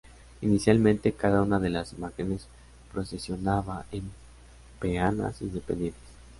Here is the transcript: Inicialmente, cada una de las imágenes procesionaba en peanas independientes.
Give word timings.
Inicialmente, 0.41 1.11
cada 1.11 1.43
una 1.43 1.59
de 1.59 1.69
las 1.69 1.93
imágenes 1.93 2.47
procesionaba 2.91 3.85
en 3.91 4.09
peanas 4.79 5.43
independientes. 5.43 6.01